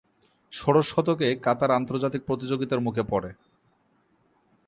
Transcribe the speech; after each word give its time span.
ষোড়শ 0.53 0.87
শতকে 0.89 1.27
কাতার 1.35 1.71
আন্তর্জাতিক 1.71 2.21
প্রতিযোগীতার 2.25 2.79
মুখে 2.79 3.03
পরে। 3.03 3.29